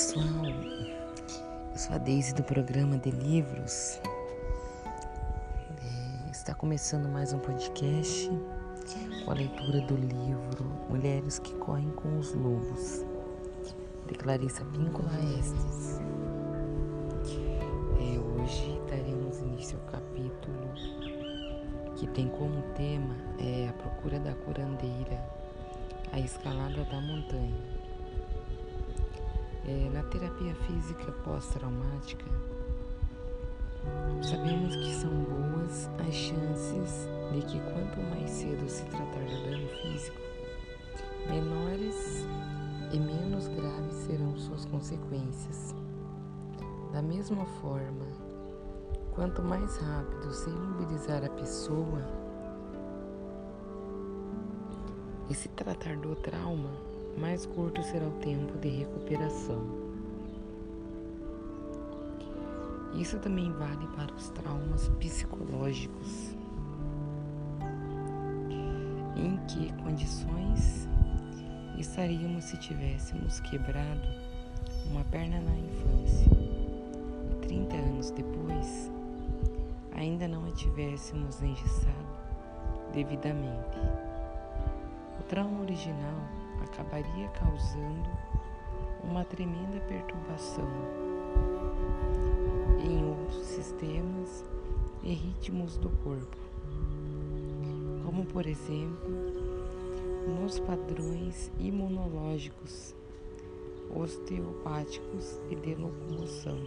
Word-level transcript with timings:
pessoal, 0.00 0.24
eu 0.46 1.78
sou 1.78 1.94
a 1.94 1.98
Deise 1.98 2.32
do 2.32 2.42
programa 2.42 2.96
de 2.96 3.10
livros. 3.10 4.00
É, 5.78 6.30
está 6.30 6.54
começando 6.54 7.06
mais 7.06 7.34
um 7.34 7.38
podcast 7.38 8.30
com 9.22 9.30
a 9.30 9.34
leitura 9.34 9.82
do 9.82 9.96
livro 9.96 10.64
Mulheres 10.88 11.38
que 11.38 11.52
Correm 11.56 11.90
com 11.90 12.18
os 12.18 12.32
Lobos, 12.32 13.04
de 14.06 14.14
Clarissa 14.14 14.64
Píncola 14.64 15.10
Estes. 15.38 16.00
É, 17.98 18.18
hoje 18.18 18.80
daremos 18.88 19.38
início 19.40 19.78
ao 19.80 19.92
capítulo 19.92 20.70
que 21.96 22.06
tem 22.06 22.26
como 22.26 22.62
tema 22.74 23.14
é, 23.38 23.68
a 23.68 23.72
procura 23.74 24.18
da 24.18 24.32
curandeira, 24.32 25.22
a 26.10 26.18
escalada 26.18 26.84
da 26.84 27.00
montanha. 27.02 27.79
É, 29.66 29.90
na 29.92 30.02
terapia 30.04 30.54
física 30.66 31.12
pós-traumática, 31.24 32.24
sabemos 34.22 34.74
que 34.74 34.94
são 34.94 35.10
boas 35.10 35.88
as 36.06 36.14
chances 36.14 37.08
de 37.32 37.42
que 37.42 37.60
quanto 37.60 38.00
mais 38.10 38.30
cedo 38.30 38.68
se 38.68 38.84
tratar 38.86 39.24
do 39.24 39.50
dano 39.50 39.68
físico, 39.68 40.20
menores 41.28 42.24
e 42.92 42.98
menos 42.98 43.48
graves 43.48 43.94
serão 44.06 44.36
suas 44.36 44.64
consequências. 44.64 45.74
Da 46.92 47.02
mesma 47.02 47.44
forma, 47.60 48.06
quanto 49.12 49.42
mais 49.42 49.76
rápido 49.76 50.32
se 50.32 50.50
imobilizar 50.50 51.24
a 51.24 51.30
pessoa 51.30 52.02
e 55.28 55.34
se 55.34 55.48
tratar 55.50 55.96
do 55.98 56.16
trauma, 56.16 56.89
mais 57.18 57.46
curto 57.46 57.82
será 57.82 58.06
o 58.06 58.12
tempo 58.12 58.58
de 58.58 58.68
recuperação. 58.68 59.90
Isso 62.94 63.18
também 63.18 63.52
vale 63.52 63.86
para 63.96 64.12
os 64.14 64.28
traumas 64.30 64.88
psicológicos. 64.98 66.34
Em 69.16 69.36
que 69.46 69.72
condições 69.82 70.88
estaríamos 71.78 72.44
se 72.44 72.56
tivéssemos 72.58 73.40
quebrado 73.40 74.08
uma 74.90 75.04
perna 75.04 75.40
na 75.40 75.56
infância 75.56 76.30
e 77.30 77.34
30 77.46 77.76
anos 77.76 78.10
depois 78.10 78.90
ainda 79.92 80.26
não 80.26 80.46
a 80.46 80.52
tivéssemos 80.52 81.42
engessado 81.42 81.94
devidamente? 82.92 83.78
O 85.18 85.22
trauma 85.24 85.60
original 85.60 86.39
acabaria 86.64 87.28
causando 87.28 88.08
uma 89.02 89.24
tremenda 89.24 89.80
perturbação 89.88 90.68
em 92.82 93.04
outros 93.04 93.46
sistemas 93.46 94.44
e 95.02 95.14
ritmos 95.14 95.76
do 95.76 95.90
corpo, 96.02 96.36
como 98.04 98.24
por 98.26 98.46
exemplo 98.46 99.10
nos 100.28 100.58
padrões 100.60 101.50
imunológicos, 101.58 102.94
osteopáticos 103.94 105.40
e 105.50 105.56
de 105.56 105.74
locomoção. 105.74 106.58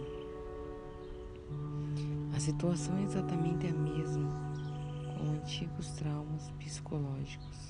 A 2.34 2.40
situação 2.40 2.96
é 2.98 3.02
exatamente 3.02 3.66
a 3.68 3.72
mesma 3.72 4.28
com 5.16 5.30
antigos 5.30 5.90
traumas 5.92 6.50
psicológicos. 6.58 7.63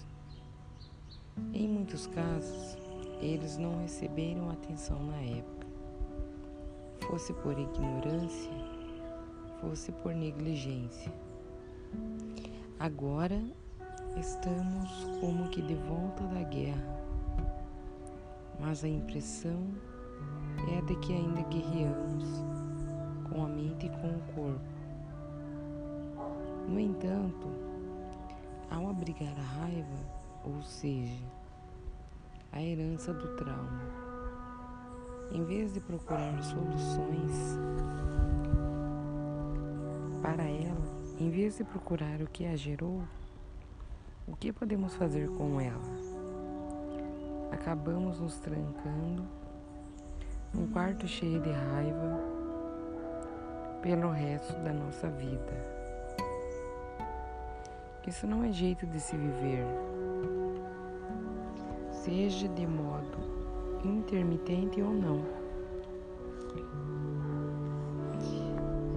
Em 1.52 1.68
muitos 1.68 2.06
casos, 2.06 2.78
eles 3.20 3.56
não 3.58 3.80
receberam 3.80 4.50
atenção 4.50 5.02
na 5.04 5.16
época, 5.16 5.66
fosse 7.08 7.32
por 7.32 7.58
ignorância, 7.58 8.52
fosse 9.60 9.90
por 9.90 10.14
negligência. 10.14 11.12
Agora 12.78 13.42
estamos 14.16 14.90
como 15.20 15.48
que 15.48 15.60
de 15.62 15.74
volta 15.74 16.22
da 16.24 16.42
guerra, 16.42 17.00
mas 18.60 18.84
a 18.84 18.88
impressão 18.88 19.66
é 20.76 20.80
de 20.82 20.94
que 20.96 21.12
ainda 21.12 21.42
guerreamos 21.42 22.24
com 23.28 23.44
a 23.44 23.48
mente 23.48 23.86
e 23.86 23.88
com 23.88 24.08
o 24.08 24.34
corpo. 24.34 24.74
No 26.68 26.78
entanto, 26.78 27.48
ao 28.70 28.88
abrigar 28.88 29.34
a 29.38 29.60
raiva, 29.60 30.23
ou 30.44 30.62
seja, 30.62 31.24
a 32.52 32.62
herança 32.62 33.12
do 33.12 33.34
trauma. 33.36 33.80
Em 35.32 35.42
vez 35.42 35.72
de 35.72 35.80
procurar 35.80 36.42
soluções 36.42 37.58
para 40.22 40.44
ela, 40.44 40.84
em 41.18 41.30
vez 41.30 41.56
de 41.56 41.64
procurar 41.64 42.20
o 42.20 42.26
que 42.26 42.46
a 42.46 42.54
gerou, 42.54 43.02
o 44.28 44.36
que 44.36 44.52
podemos 44.52 44.94
fazer 44.94 45.28
com 45.30 45.60
ela? 45.60 46.14
Acabamos 47.50 48.20
nos 48.20 48.38
trancando 48.38 49.24
num 50.52 50.68
quarto 50.68 51.08
cheio 51.08 51.40
de 51.40 51.50
raiva 51.50 52.20
pelo 53.82 54.10
resto 54.10 54.52
da 54.60 54.72
nossa 54.72 55.08
vida. 55.10 55.74
Isso 58.06 58.26
não 58.26 58.44
é 58.44 58.52
jeito 58.52 58.86
de 58.86 59.00
se 59.00 59.16
viver 59.16 59.64
seja 62.04 62.46
de 62.48 62.66
modo 62.66 63.18
intermitente 63.82 64.82
ou 64.82 64.92
não. 64.92 65.24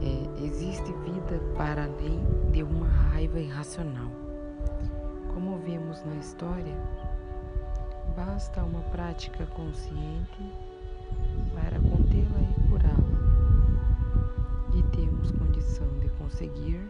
É, 0.01 0.43
existe 0.43 0.91
vida 0.91 1.41
para 1.55 1.85
além 1.85 2.19
de 2.51 2.63
uma 2.63 2.85
raiva 2.85 3.39
irracional. 3.39 4.11
Como 5.33 5.57
vemos 5.59 6.03
na 6.03 6.15
história, 6.15 6.75
basta 8.13 8.61
uma 8.61 8.81
prática 8.89 9.45
consciente 9.47 10.51
para 11.53 11.79
contê-la 11.79 12.41
e 12.41 12.69
curá-la. 12.69 13.17
E 14.75 14.83
temos 14.93 15.31
condição 15.31 15.87
de 15.99 16.09
conseguir, 16.09 16.81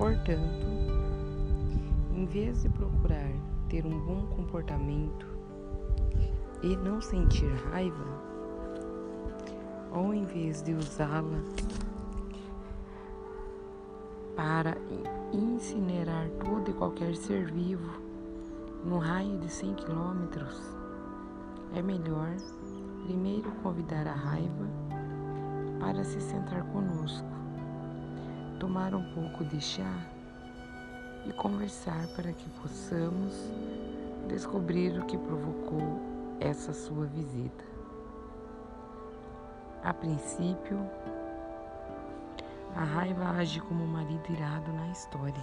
Portanto, 0.00 0.66
em 2.14 2.24
vez 2.24 2.62
de 2.62 2.70
procurar 2.70 3.30
ter 3.68 3.84
um 3.84 4.00
bom 4.06 4.26
comportamento 4.34 5.26
e 6.62 6.74
não 6.74 7.02
sentir 7.02 7.52
raiva, 7.70 8.06
ou 9.92 10.14
em 10.14 10.24
vez 10.24 10.62
de 10.62 10.72
usá-la 10.72 11.42
para 14.34 14.74
incinerar 15.34 16.30
todo 16.46 16.70
e 16.70 16.72
qualquer 16.72 17.14
ser 17.14 17.52
vivo 17.52 18.00
no 18.82 18.96
raio 18.96 19.36
de 19.36 19.50
100 19.50 19.74
quilômetros, 19.74 20.62
é 21.74 21.82
melhor 21.82 22.34
primeiro 23.04 23.50
convidar 23.62 24.06
a 24.06 24.14
raiva 24.14 24.66
para 25.78 26.02
se 26.04 26.22
sentar 26.22 26.62
conosco 26.72 27.39
tomar 28.60 28.94
um 28.94 29.02
pouco 29.14 29.42
de 29.42 29.58
chá 29.58 30.06
e 31.26 31.32
conversar 31.32 32.06
para 32.08 32.30
que 32.30 32.48
possamos 32.60 33.32
descobrir 34.28 35.00
o 35.00 35.06
que 35.06 35.16
provocou 35.16 35.98
essa 36.38 36.74
sua 36.74 37.06
visita. 37.06 37.64
A 39.82 39.94
princípio, 39.94 40.78
a 42.76 42.84
raiva 42.84 43.30
age 43.30 43.60
como 43.62 43.82
um 43.82 43.86
marido 43.86 44.30
irado 44.30 44.70
na 44.74 44.90
história. 44.90 45.42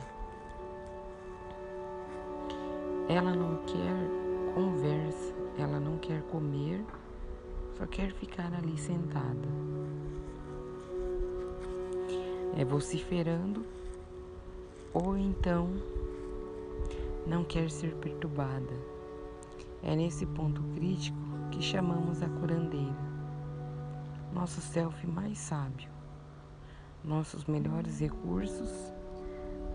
Ela 3.10 3.34
não 3.34 3.64
quer 3.66 4.54
conversa, 4.54 5.34
ela 5.58 5.80
não 5.80 5.98
quer 5.98 6.22
comer, 6.24 6.86
só 7.80 7.88
quer 7.88 8.12
ficar 8.12 8.54
ali 8.54 8.78
sentada 8.78 9.68
é 12.58 12.66
vociferando 12.66 13.64
ou 14.92 15.16
então 15.16 15.70
não 17.28 17.44
quer 17.44 17.70
ser 17.70 17.94
perturbada. 17.98 18.74
É 19.84 19.96
nesse 19.96 20.26
ponto 20.26 20.64
crítico 20.74 21.20
que 21.52 21.62
chamamos 21.62 22.24
a 22.24 22.28
curandeira, 22.28 22.98
nosso 24.34 24.60
self 24.60 25.06
mais 25.06 25.38
sábio, 25.38 25.88
nossos 27.04 27.46
melhores 27.46 28.00
recursos 28.00 28.92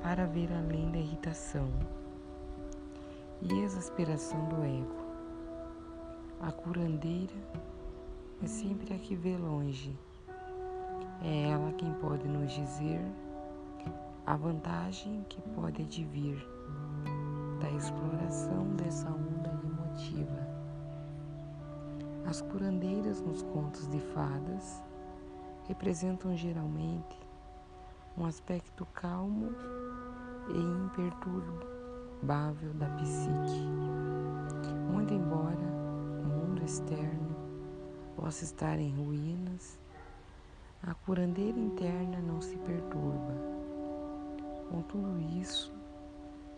para 0.02 0.26
ver 0.26 0.52
além 0.52 0.90
da 0.90 0.98
irritação 0.98 1.68
e 3.40 3.60
exasperação 3.60 4.44
do 4.48 4.56
ego. 4.64 5.02
A 6.40 6.50
curandeira 6.50 7.32
é 8.42 8.46
sempre 8.48 8.92
a 8.92 8.98
que 8.98 9.14
vê 9.14 9.36
longe 9.36 9.96
é 11.24 11.50
ela 11.50 11.72
quem 11.74 11.92
pode 11.94 12.26
dizer 12.54 13.00
a 14.26 14.36
vantagem 14.36 15.24
que 15.28 15.40
pode 15.50 15.82
advir 15.82 16.46
da 17.60 17.68
exploração 17.70 18.68
dessa 18.76 19.08
onda 19.08 19.50
emotiva. 19.64 20.46
As 22.26 22.40
curandeiras 22.40 23.20
nos 23.20 23.42
contos 23.42 23.88
de 23.88 23.98
fadas 23.98 24.80
representam 25.66 26.36
geralmente 26.36 27.18
um 28.16 28.24
aspecto 28.24 28.86
calmo 28.86 29.50
e 30.48 30.58
imperturbável 30.58 32.72
da 32.74 32.88
psique. 32.90 33.66
Muito 34.90 35.14
embora 35.14 35.66
o 36.22 36.26
mundo 36.26 36.62
externo 36.64 37.34
possa 38.14 38.44
estar 38.44 38.78
em 38.78 38.94
ruínas, 38.94 39.80
a 40.84 40.94
curandeira 40.94 41.58
interna 41.58 42.18
não 42.18 42.40
se 42.42 42.56
perturba. 42.58 43.34
Com 44.68 44.82
tudo 44.82 45.16
isso, 45.40 45.72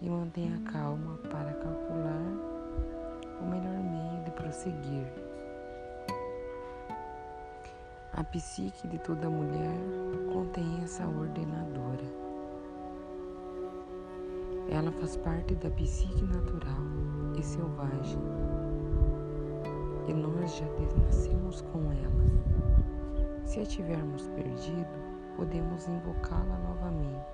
e 0.01 0.09
mantenha 0.09 0.59
calma 0.73 1.17
para 1.31 1.53
calcular 1.53 2.23
o 3.41 3.45
melhor 3.45 3.79
meio 3.83 4.25
de 4.25 4.31
prosseguir. 4.31 5.07
A 8.15 8.25
psique 8.25 8.89
de 8.89 8.99
toda 8.99 9.29
mulher 9.29 9.77
contém 10.33 10.83
essa 10.83 11.07
ordenadora. 11.07 12.05
Ela 14.71 14.91
faz 14.93 15.17
parte 15.19 15.55
da 15.57 15.69
psique 15.71 16.25
natural 16.25 16.83
e 17.39 17.43
selvagem, 17.43 18.23
e 20.09 20.15
nós 20.15 20.57
já 20.57 20.67
nascemos 21.05 21.61
com 21.61 21.93
ela. 21.93 22.64
Se 23.45 23.61
a 23.61 23.67
tivermos 23.67 24.27
perdido, 24.29 24.89
podemos 25.37 25.87
invocá-la 25.87 26.59
novamente. 26.59 27.25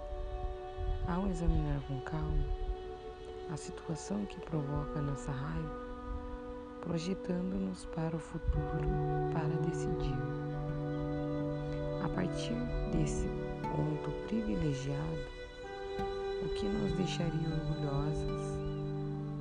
Ao 1.06 1.26
examinar 1.28 1.80
com 1.88 2.00
calma 2.00 2.44
a 3.52 3.56
situação 3.56 4.24
que 4.26 4.38
provoca 4.40 5.00
nossa 5.00 5.30
raiva, 5.30 5.80
projetando-nos 6.82 7.84
para 7.86 8.14
o 8.14 8.18
futuro 8.18 8.88
para 9.32 9.48
decidir. 9.66 10.18
A 12.04 12.08
partir 12.08 12.54
desse 12.92 13.28
ponto 13.62 14.10
privilegiado, 14.26 15.40
o 16.44 16.48
que 16.54 16.66
nos 16.66 16.92
deixaria 16.92 17.48
orgulhosas 17.48 18.42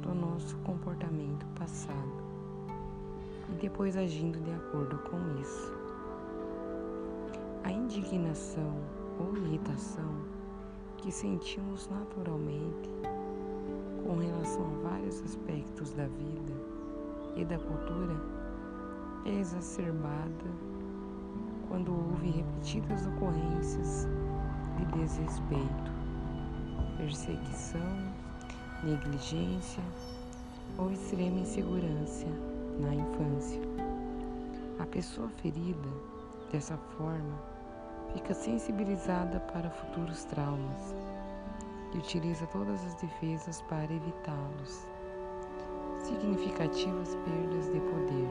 do 0.02 0.14
nosso 0.14 0.56
comportamento 0.58 1.46
passado 1.58 2.24
e 3.50 3.54
depois 3.54 3.98
agindo 3.98 4.40
de 4.40 4.52
acordo 4.52 4.98
com 5.10 5.18
isso. 5.42 5.79
A 7.70 7.72
indignação 7.72 8.74
ou 9.20 9.38
irritação 9.38 10.12
que 10.98 11.12
sentimos 11.12 11.88
naturalmente 11.88 12.90
com 14.04 14.18
relação 14.18 14.66
a 14.66 14.90
vários 14.90 15.22
aspectos 15.22 15.92
da 15.92 16.08
vida 16.08 16.54
e 17.36 17.46
da 17.46 17.60
cultura 17.60 18.16
é 19.24 19.40
exacerbada 19.40 20.50
quando 21.68 21.92
houve 21.92 22.32
repetidas 22.32 23.06
ocorrências 23.06 24.08
de 24.76 24.86
desrespeito, 24.98 25.92
perseguição, 26.98 28.12
negligência 28.84 29.84
ou 30.76 30.92
extrema 30.92 31.42
insegurança 31.42 32.26
na 32.80 32.96
infância. 32.96 33.62
A 34.80 34.88
pessoa 34.88 35.30
ferida 35.30 35.90
dessa 36.52 36.76
forma 36.98 37.49
fica 38.14 38.34
sensibilizada 38.34 39.40
para 39.52 39.70
futuros 39.70 40.26
traumas 40.26 40.96
e 41.94 41.98
utiliza 41.98 42.46
todas 42.48 42.84
as 42.86 42.96
defesas 42.96 43.62
para 43.64 43.92
evitá-los. 43.94 44.86
Significativas 46.04 47.16
perdas 47.16 47.66
de 47.72 47.80
poder, 47.80 48.30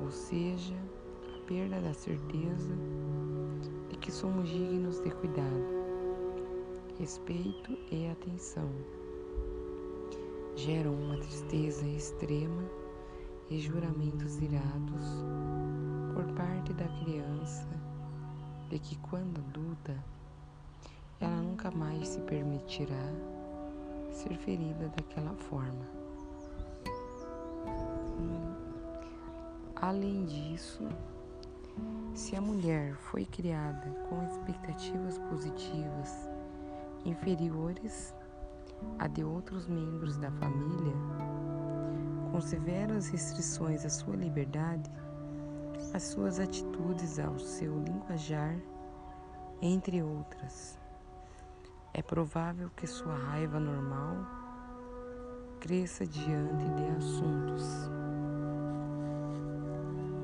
ou 0.00 0.10
seja, 0.10 0.74
a 1.36 1.46
perda 1.46 1.80
da 1.80 1.94
certeza 1.94 2.74
de 3.88 3.96
que 3.96 4.10
somos 4.10 4.48
dignos 4.48 4.98
de 5.00 5.10
cuidado, 5.10 5.64
respeito 6.98 7.78
e 7.90 8.08
atenção. 8.08 8.68
Geram 10.56 10.92
uma 10.92 11.16
tristeza 11.18 11.86
extrema 11.86 12.64
e 13.48 13.60
juramentos 13.60 14.42
irados 14.42 15.24
por 16.14 16.24
parte 16.34 16.72
da 16.72 16.88
criança 17.04 17.77
de 18.68 18.78
que 18.78 18.96
quando 18.98 19.38
adulta, 19.38 19.96
ela 21.20 21.36
nunca 21.36 21.70
mais 21.70 22.08
se 22.08 22.20
permitirá 22.20 23.12
ser 24.10 24.36
ferida 24.36 24.88
daquela 24.96 25.34
forma. 25.34 25.98
Além 29.80 30.24
disso, 30.26 30.86
se 32.14 32.34
a 32.34 32.40
mulher 32.40 32.94
foi 32.94 33.24
criada 33.24 33.88
com 34.08 34.22
expectativas 34.24 35.18
positivas 35.30 36.28
inferiores 37.04 38.12
a 38.98 39.06
de 39.06 39.24
outros 39.24 39.66
membros 39.66 40.16
da 40.16 40.30
família, 40.32 40.94
com 42.32 42.40
severas 42.40 43.08
restrições 43.08 43.84
à 43.84 43.88
sua 43.88 44.16
liberdade, 44.16 44.90
as 45.94 46.02
suas 46.02 46.38
atitudes 46.38 47.18
ao 47.18 47.38
seu 47.38 47.78
linguajar, 47.82 48.56
entre 49.60 50.02
outras. 50.02 50.78
É 51.92 52.02
provável 52.02 52.70
que 52.76 52.86
sua 52.86 53.14
raiva 53.14 53.58
normal 53.58 54.16
cresça 55.60 56.06
diante 56.06 56.68
de 56.68 56.84
assuntos, 56.96 57.64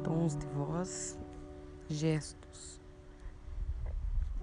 tons 0.02 0.36
de 0.36 0.46
voz, 0.46 1.18
gestos, 1.88 2.80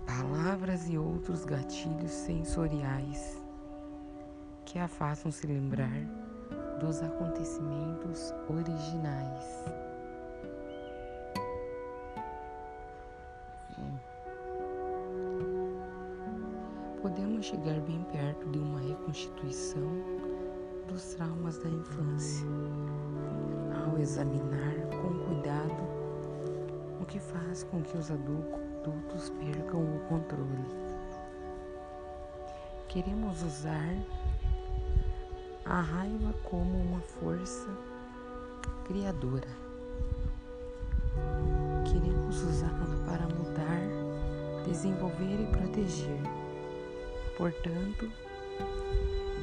palavras 0.05 0.89
e 0.89 0.97
outros 0.97 1.45
gatilhos 1.45 2.11
sensoriais 2.11 3.41
que 4.65 4.79
a 4.79 4.87
façam 4.87 5.31
se 5.31 5.47
lembrar 5.47 6.05
dos 6.79 7.01
acontecimentos 7.01 8.33
originais. 8.49 9.90
Podemos 17.01 17.47
chegar 17.47 17.79
bem 17.81 18.03
perto 18.11 18.47
de 18.49 18.59
uma 18.59 18.79
reconstituição 18.79 19.89
dos 20.87 21.15
traumas 21.15 21.57
da 21.57 21.67
infância, 21.67 22.45
ao 23.83 23.97
examinar 23.97 24.75
com 25.01 25.25
cuidado 25.25 25.81
o 27.01 27.05
que 27.05 27.17
faz 27.19 27.63
com 27.63 27.81
que 27.81 27.97
os 27.97 28.11
adultos 28.11 29.31
percam 29.39 29.79
o 29.81 29.99
controle. 30.09 30.63
Queremos 32.87 33.41
usar 33.41 33.95
a 35.65 35.79
raiva 35.81 36.33
como 36.43 36.77
uma 36.77 36.99
força 36.99 37.69
criadora. 38.85 39.47
Queremos 41.91 42.43
usá-la 42.43 43.05
para 43.07 43.27
mudar, 43.35 44.65
desenvolver 44.67 45.41
e 45.41 45.47
proteger 45.47 46.40
Portanto, 47.41 48.07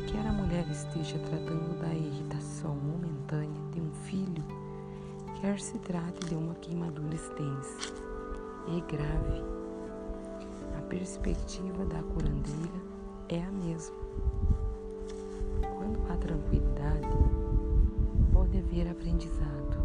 quer 0.07 0.25
a 0.25 0.31
mulher 0.31 0.65
esteja 0.71 1.19
tratando 1.19 1.81
da 1.81 1.93
irritação 1.93 2.77
momentânea 2.77 3.61
de 3.73 3.81
um 3.81 3.91
filho, 3.91 4.45
quer 5.41 5.59
se 5.59 5.77
trate 5.81 6.25
de 6.29 6.37
uma 6.37 6.55
queimadura 6.55 7.17
extensa 7.17 7.93
e 8.69 8.81
grave, 8.83 9.43
a 10.79 10.83
perspectiva 10.83 11.85
da 11.87 12.01
curandeira 12.01 12.81
é 13.31 13.43
a 13.43 13.51
mesma. 13.51 13.97
Quando 15.61 16.01
há 16.09 16.17
tranquilidade, 16.19 17.09
pode 18.33 18.59
haver 18.59 18.93
aprendizado. 18.93 19.77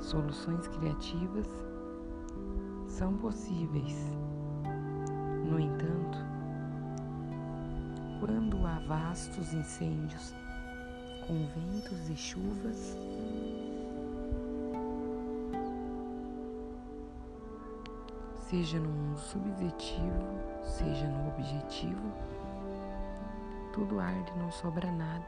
Soluções 0.00 0.66
criativas 0.66 1.46
são 2.88 3.16
possíveis. 3.18 3.96
No 5.48 5.60
entanto, 5.60 6.33
quando 8.24 8.66
há 8.66 8.78
vastos 8.78 9.52
incêndios 9.52 10.34
com 11.26 11.46
ventos 11.48 12.08
e 12.08 12.16
chuvas, 12.16 12.96
seja 18.48 18.78
no 18.78 18.88
mundo 18.88 19.18
subjetivo, 19.18 20.40
seja 20.62 21.06
no 21.06 21.28
objetivo, 21.28 22.12
tudo 23.74 24.00
arde, 24.00 24.32
não 24.38 24.50
sobra 24.50 24.90
nada, 24.90 25.26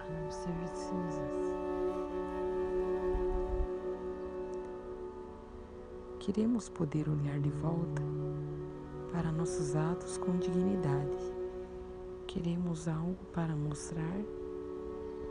a 0.00 0.12
não 0.12 0.30
ser 0.32 0.68
cinzas. 0.74 1.54
Queremos 6.18 6.68
poder 6.68 7.08
olhar 7.08 7.38
de 7.38 7.50
volta 7.50 8.02
para 9.12 9.30
nossos 9.30 9.76
atos 9.76 10.18
com 10.18 10.36
dignidade. 10.38 11.43
Queremos 12.34 12.88
algo 12.88 13.24
para 13.32 13.54
mostrar 13.54 14.18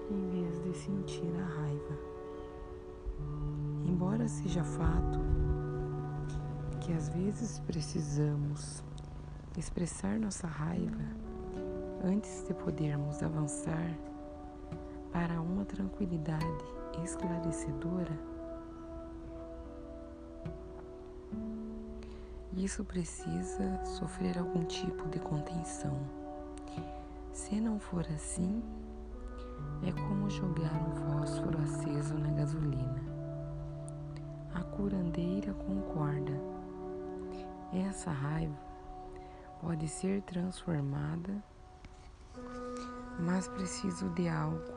em 0.10 0.30
vez 0.30 0.64
de 0.64 0.74
sentir 0.74 1.36
a 1.38 1.44
raiva. 1.44 2.00
Embora 3.86 4.26
seja 4.26 4.64
fato 4.64 5.20
que 6.80 6.94
às 6.94 7.10
vezes 7.10 7.60
precisamos 7.60 8.82
expressar 9.58 10.18
nossa 10.18 10.48
raiva 10.48 11.04
antes 12.06 12.48
de 12.48 12.54
podermos 12.54 13.22
avançar 13.22 14.00
para 15.12 15.42
uma 15.42 15.66
tranquilidade 15.66 16.64
esclarecedora, 17.04 18.18
isso 22.56 22.86
precisa 22.86 23.84
sofrer 23.84 24.38
algum 24.38 24.64
tipo 24.64 25.10
de 25.10 25.20
contenção. 25.20 26.23
Se 27.44 27.60
não 27.60 27.78
for 27.78 28.06
assim, 28.16 28.64
é 29.86 29.92
como 29.92 30.30
jogar 30.30 30.74
um 30.82 30.96
fósforo 30.96 31.62
aceso 31.62 32.14
na 32.18 32.32
gasolina. 32.32 33.04
A 34.56 34.64
curandeira 34.64 35.54
concorda. 35.54 36.32
Essa 37.74 38.12
raiva 38.12 38.56
pode 39.60 39.90
ser 39.90 40.22
transformada, 40.22 41.44
mas 43.20 43.50
preciso 43.50 44.10
de 44.12 44.30
algo, 44.30 44.74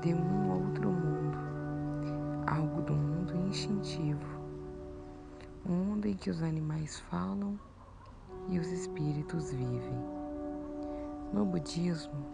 de 0.00 0.14
um 0.14 0.50
outro 0.52 0.90
mundo, 0.90 1.38
algo 2.46 2.80
do 2.80 2.94
mundo 2.94 3.36
instintivo, 3.46 4.40
um 5.66 5.74
mundo 5.74 6.06
em 6.06 6.14
que 6.14 6.30
os 6.30 6.42
animais 6.42 6.98
falam 7.10 7.60
e 8.48 8.58
os 8.58 8.68
espíritos 8.68 9.52
vivem. 9.52 10.21
No 11.32 11.46
budismo, 11.46 12.26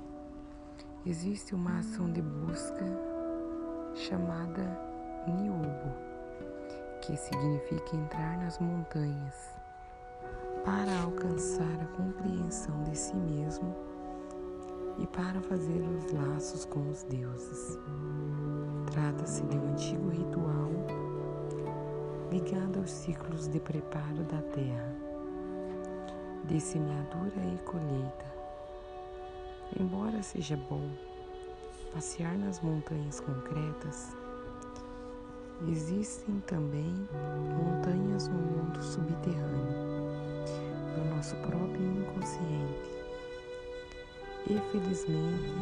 existe 1.06 1.54
uma 1.54 1.78
ação 1.78 2.10
de 2.10 2.20
busca 2.20 2.84
chamada 3.94 4.64
Niubo, 5.24 5.94
que 7.00 7.16
significa 7.16 7.94
entrar 7.94 8.38
nas 8.38 8.58
montanhas 8.58 9.54
para 10.64 11.00
alcançar 11.04 11.80
a 11.80 11.96
compreensão 11.96 12.82
de 12.82 12.98
si 12.98 13.14
mesmo 13.14 13.72
e 14.98 15.06
para 15.06 15.40
fazer 15.42 15.80
os 15.80 16.10
laços 16.10 16.64
com 16.64 16.80
os 16.90 17.04
deuses. 17.04 17.78
Trata-se 18.90 19.44
de 19.44 19.58
um 19.58 19.68
antigo 19.68 20.08
ritual 20.08 20.72
ligado 22.32 22.80
aos 22.80 22.90
ciclos 22.90 23.46
de 23.46 23.60
preparo 23.60 24.24
da 24.24 24.42
terra, 24.42 24.92
de 26.46 26.60
semeadura 26.60 27.44
e 27.54 27.58
colheita 27.58 28.37
Embora 29.80 30.20
seja 30.24 30.56
bom 30.68 30.90
passear 31.94 32.36
nas 32.36 32.60
montanhas 32.60 33.20
concretas, 33.20 34.12
existem 35.68 36.40
também 36.48 36.92
montanhas 37.56 38.26
no 38.26 38.38
mundo 38.38 38.82
subterrâneo, 38.82 39.78
no 40.96 41.14
nosso 41.14 41.36
próprio 41.36 41.80
inconsciente. 41.80 42.90
E 44.50 44.58
felizmente, 44.72 45.54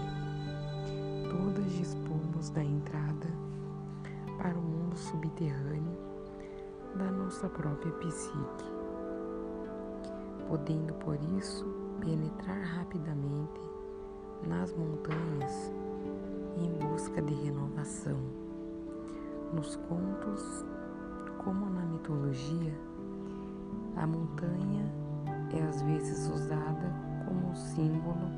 todas 1.29 1.71
dispomos 1.73 2.49
da 2.49 2.65
entrada 2.65 3.27
para 4.39 4.59
o 4.59 4.63
mundo 4.63 4.97
subterrâneo 4.97 5.99
da 6.95 7.11
nossa 7.13 7.51
própria 7.51 7.93
psique, 7.93 8.65
podendo 10.49 10.95
por 10.95 11.19
isso 11.37 11.67
penetrar 12.01 12.63
rapidamente 12.63 13.75
nas 14.47 14.73
montanhas 14.75 15.73
em 16.57 16.71
busca 16.87 17.21
de 17.21 17.35
renovação. 17.35 18.19
Nos 19.53 19.76
contos, 19.76 20.65
como 21.45 21.67
na 21.71 21.83
mitologia, 21.83 22.75
a 23.97 24.07
montanha 24.07 24.85
é 25.53 25.62
às 25.62 25.83
vezes 25.83 26.29
usada 26.29 26.93
como 27.26 27.55
símbolo 27.57 28.31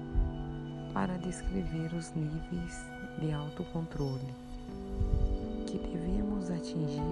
para 0.93 1.17
descrever 1.19 1.93
os 1.95 2.13
níveis 2.15 2.85
de 3.21 3.33
autocontrole 3.33 4.35
que 5.67 5.79
devemos 5.79 6.51
atingir 6.51 7.03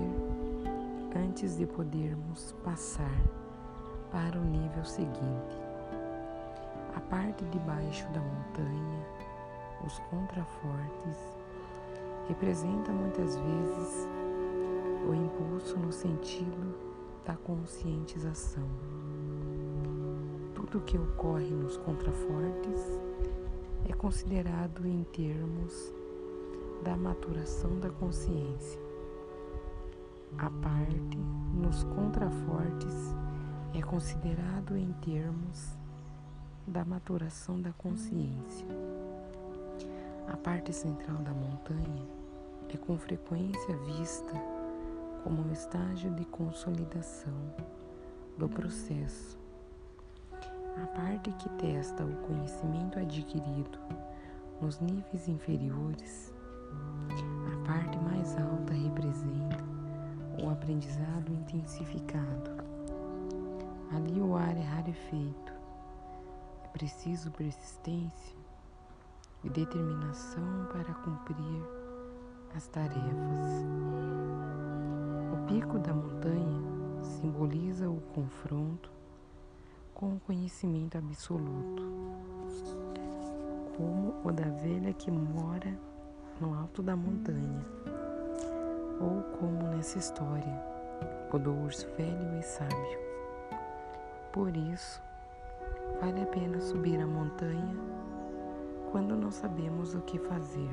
antes 1.15 1.57
de 1.57 1.67
podermos 1.67 2.55
passar 2.65 3.21
para 4.11 4.39
o 4.39 4.45
nível 4.45 4.85
seguinte. 4.85 5.66
A 6.97 7.01
parte 7.01 7.45
de 7.45 7.59
baixo 7.59 8.09
da 8.09 8.21
montanha, 8.21 9.07
os 9.85 9.99
contrafortes, 10.11 11.19
representa 12.27 12.91
muitas 12.91 13.37
vezes 13.37 14.09
o 15.07 15.15
impulso 15.15 15.79
no 15.79 15.93
sentido 15.93 16.75
da 17.27 17.37
conscientização. 17.37 18.67
Tudo 20.55 20.81
que 20.81 20.97
ocorre 20.97 21.51
nos 21.51 21.77
contrafortes 21.77 22.99
é 23.87 23.93
considerado 23.93 24.87
em 24.87 25.05
termos 25.05 25.93
da 26.83 26.97
maturação 26.97 27.79
da 27.79 27.91
consciência. 27.91 28.81
A 30.39 30.49
parte 30.49 31.19
nos 31.55 31.85
contrafortes 31.85 33.15
é 33.75 33.83
considerado 33.83 34.77
em 34.79 34.93
termos 34.95 35.77
da 36.67 36.85
maturação 36.85 37.61
da 37.61 37.73
consciência. 37.73 38.67
A 40.27 40.37
parte 40.37 40.73
central 40.73 41.19
da 41.19 41.31
montanha 41.31 42.05
é 42.69 42.77
com 42.77 42.99
frequência 42.99 43.77
vista 43.85 44.33
como 45.23 45.43
um 45.43 45.53
estágio 45.53 46.11
de 46.15 46.25
consolidação 46.25 47.33
do 48.37 48.49
processo. 48.49 49.39
A 50.83 50.87
parte 50.89 51.31
que 51.33 51.49
testa 51.51 52.05
o 52.05 52.17
conhecimento 52.17 52.99
adquirido 52.99 53.79
nos 54.61 54.81
níveis 54.81 55.29
inferiores, 55.29 56.35
a 57.53 57.67
parte 57.67 57.97
mais 57.99 58.37
alta 58.39 58.75
representa 58.75 59.57
o 60.43 60.51
aprendizado 60.51 61.33
intensificado. 61.33 62.51
Ali 63.95 64.21
o 64.21 64.35
ar 64.35 64.57
é 64.57 64.63
rarefeito 64.63 65.56
preciso 66.77 67.31
persistência 67.31 68.37
e 69.43 69.49
determinação 69.49 70.67
para 70.71 70.93
cumprir 70.93 71.63
as 72.55 72.67
tarefas. 72.67 73.65
O 75.33 75.47
pico 75.47 75.79
da 75.79 75.95
montanha 75.95 77.03
simboliza 77.03 77.89
o 77.89 77.99
confronto 78.15 78.91
com 79.95 80.17
o 80.17 80.21
conhecimento 80.21 80.99
absoluto, 80.99 81.83
como 83.79 84.15
o 84.23 84.31
da 84.31 84.45
velha 84.45 84.93
que 84.93 85.11
mora 85.11 85.75
no 86.39 86.55
alto 86.55 86.83
da 86.83 86.95
montanha, 86.95 87.65
ou 89.01 89.23
como 89.39 89.63
nessa 89.75 89.99
história, 89.99 90.63
o 91.33 91.39
do 91.39 91.55
urso 91.55 91.89
velho 91.97 92.39
e 92.39 92.43
sábio. 92.43 92.99
Por 94.31 94.55
isso, 94.55 95.06
Vale 96.01 96.23
a 96.23 96.27
pena 96.27 96.61
subir 96.61 97.01
a 97.01 97.07
montanha 97.07 97.75
quando 98.93 99.17
não 99.17 99.31
sabemos 99.31 99.95
o 99.95 100.01
que 100.03 100.19
fazer, 100.19 100.71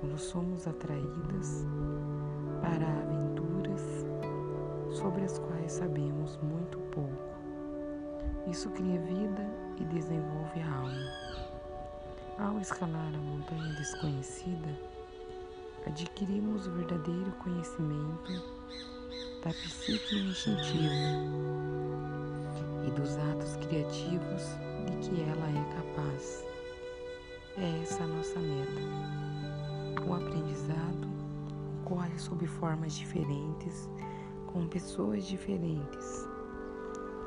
quando 0.00 0.18
somos 0.18 0.66
atraídas 0.66 1.66
para 2.60 2.86
aventuras 2.86 4.06
sobre 4.90 5.24
as 5.24 5.38
quais 5.38 5.72
sabemos 5.72 6.38
muito 6.42 6.78
pouco. 6.90 7.32
Isso 8.50 8.70
cria 8.70 9.00
vida 9.00 9.46
e 9.78 9.84
desenvolve 9.84 10.60
a 10.60 10.74
alma. 10.74 11.32
Ao 12.38 12.58
escalar 12.58 13.14
a 13.14 13.18
montanha 13.18 13.74
desconhecida, 13.74 14.68
adquirimos 15.86 16.66
o 16.66 16.72
verdadeiro 16.72 17.30
conhecimento 17.42 18.32
da 19.44 19.50
psique 19.50 20.18
instintiva 20.18 21.71
e 22.86 22.90
dos 22.90 23.16
atos 23.16 23.56
criativos 23.56 24.42
de 24.86 24.96
que 24.98 25.22
ela 25.22 25.48
é 25.48 25.74
capaz. 25.76 26.46
É 27.56 27.82
essa 27.82 28.04
a 28.04 28.06
nossa 28.06 28.38
meta. 28.38 28.80
O 30.08 30.14
aprendizado 30.14 31.08
ocorre 31.82 32.18
sob 32.18 32.46
formas 32.46 32.94
diferentes, 32.94 33.88
com 34.52 34.66
pessoas 34.66 35.24
diferentes. 35.24 36.28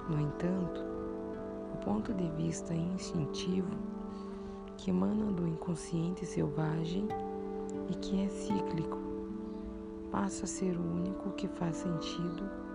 No 0.09 0.19
entanto, 0.19 0.81
o 1.73 1.77
ponto 1.77 2.13
de 2.13 2.29
vista 2.31 2.73
instintivo, 2.73 3.69
que 4.77 4.89
emana 4.89 5.31
do 5.31 5.47
inconsciente 5.47 6.25
selvagem 6.25 7.07
e 7.89 7.95
que 7.95 8.23
é 8.23 8.27
cíclico, 8.27 8.97
passa 10.11 10.45
a 10.45 10.47
ser 10.47 10.77
o 10.77 10.81
único 10.81 11.31
que 11.31 11.47
faz 11.47 11.77
sentido 11.77 12.65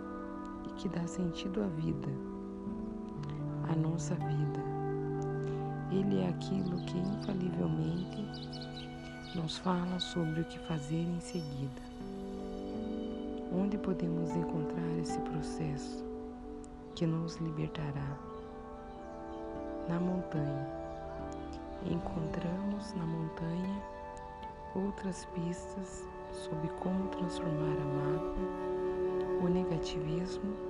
que 0.80 0.88
dá 0.88 1.06
sentido 1.06 1.62
à 1.62 1.66
vida, 1.66 2.08
à 3.70 3.76
nossa 3.76 4.14
vida. 4.14 4.60
Ele 5.92 6.22
é 6.22 6.28
aquilo 6.28 6.76
que 6.84 6.98
infalivelmente 6.98 8.26
nos 9.34 9.58
fala 9.58 9.98
sobre 10.00 10.40
o 10.40 10.44
que 10.44 10.58
fazer 10.60 11.02
em 11.02 11.20
seguida. 11.20 11.82
Onde 13.52 13.78
podemos 13.78 14.30
encontrar 14.30 14.98
esse 15.00 15.18
processo 15.20 16.04
que 16.94 17.06
nos 17.06 17.36
libertará? 17.36 18.18
Na 19.88 19.98
montanha. 20.00 20.66
Encontramos 21.86 22.92
na 22.94 23.06
montanha 23.06 23.82
outras 24.74 25.24
pistas 25.34 26.04
sobre 26.32 26.68
como 26.80 27.08
transformar 27.08 27.76
a 27.76 27.84
mágoa, 27.84 29.42
o 29.42 29.48
negativismo 29.48 30.69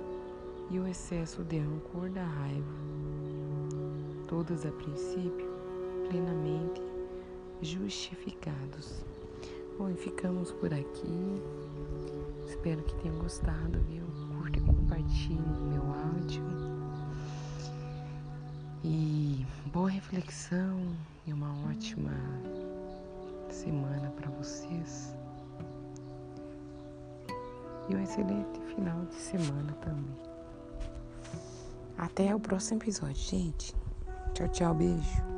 e 0.71 0.79
o 0.79 0.87
excesso 0.87 1.43
de 1.43 1.59
rancor 1.59 2.09
da 2.09 2.23
raiva, 2.23 2.73
todos 4.25 4.65
a 4.65 4.71
princípio 4.71 5.51
plenamente 6.09 6.81
justificados. 7.61 9.03
Bom, 9.77 9.89
e 9.89 9.95
ficamos 9.95 10.51
por 10.53 10.73
aqui. 10.73 11.41
Espero 12.47 12.81
que 12.83 12.95
tenham 13.01 13.17
gostado, 13.17 13.79
viu? 13.89 14.05
Curta 14.37 14.59
e 14.59 14.61
compartilhe 14.61 15.61
meu 15.69 15.83
áudio. 15.83 16.43
E 18.83 19.45
boa 19.73 19.89
reflexão 19.89 20.87
e 21.27 21.33
uma 21.33 21.53
ótima 21.69 22.13
semana 23.49 24.09
para 24.11 24.29
vocês. 24.31 25.13
E 27.89 27.95
um 27.95 28.01
excelente 28.01 28.59
final 28.73 29.05
de 29.07 29.15
semana 29.15 29.73
também. 29.81 30.30
Até 32.01 32.33
o 32.33 32.39
próximo 32.39 32.81
episódio, 32.81 33.15
gente. 33.15 33.75
Tchau, 34.33 34.47
tchau, 34.47 34.73
beijo. 34.73 35.30